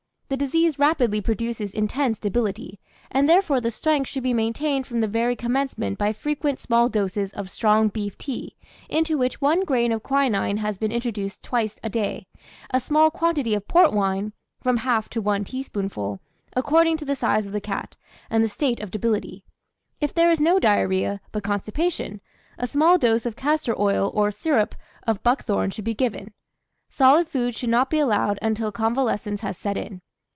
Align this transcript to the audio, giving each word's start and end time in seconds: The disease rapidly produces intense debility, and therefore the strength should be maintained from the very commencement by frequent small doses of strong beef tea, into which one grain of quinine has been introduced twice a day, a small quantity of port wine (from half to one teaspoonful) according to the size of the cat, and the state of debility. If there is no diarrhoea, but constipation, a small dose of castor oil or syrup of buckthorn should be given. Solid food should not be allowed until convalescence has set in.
The 0.31 0.37
disease 0.37 0.79
rapidly 0.79 1.19
produces 1.19 1.73
intense 1.73 2.17
debility, 2.17 2.79
and 3.11 3.27
therefore 3.27 3.59
the 3.59 3.69
strength 3.69 4.07
should 4.07 4.23
be 4.23 4.33
maintained 4.33 4.87
from 4.87 5.01
the 5.01 5.07
very 5.07 5.35
commencement 5.35 5.97
by 5.97 6.13
frequent 6.13 6.57
small 6.61 6.87
doses 6.87 7.33
of 7.33 7.49
strong 7.49 7.89
beef 7.89 8.17
tea, 8.17 8.55
into 8.87 9.17
which 9.17 9.41
one 9.41 9.65
grain 9.65 9.91
of 9.91 10.03
quinine 10.03 10.55
has 10.59 10.77
been 10.77 10.89
introduced 10.89 11.43
twice 11.43 11.81
a 11.83 11.89
day, 11.89 12.27
a 12.69 12.79
small 12.79 13.11
quantity 13.11 13.53
of 13.53 13.67
port 13.67 13.91
wine 13.91 14.31
(from 14.61 14.77
half 14.77 15.09
to 15.09 15.21
one 15.21 15.43
teaspoonful) 15.43 16.21
according 16.55 16.95
to 16.95 17.03
the 17.03 17.13
size 17.13 17.45
of 17.45 17.51
the 17.51 17.59
cat, 17.59 17.97
and 18.29 18.41
the 18.41 18.47
state 18.47 18.79
of 18.79 18.89
debility. 18.89 19.43
If 19.99 20.13
there 20.13 20.31
is 20.31 20.39
no 20.39 20.59
diarrhoea, 20.59 21.19
but 21.33 21.43
constipation, 21.43 22.21
a 22.57 22.67
small 22.67 22.97
dose 22.97 23.25
of 23.25 23.35
castor 23.35 23.77
oil 23.77 24.09
or 24.13 24.31
syrup 24.31 24.75
of 25.05 25.23
buckthorn 25.23 25.71
should 25.71 25.83
be 25.83 25.93
given. 25.93 26.31
Solid 26.89 27.27
food 27.27 27.53
should 27.53 27.69
not 27.69 27.89
be 27.89 27.99
allowed 27.99 28.39
until 28.41 28.71
convalescence 28.71 29.41
has 29.41 29.57
set 29.57 29.75
in. 29.75 29.99